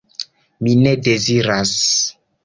[0.67, 1.75] Mi ne deziras!